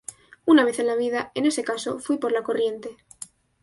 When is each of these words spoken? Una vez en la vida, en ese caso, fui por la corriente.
Una 0.45 0.65
vez 0.65 0.79
en 0.79 0.87
la 0.87 0.95
vida, 0.95 1.31
en 1.35 1.45
ese 1.45 1.63
caso, 1.63 1.99
fui 1.99 2.17
por 2.17 2.31
la 2.31 2.41
corriente. 2.41 2.97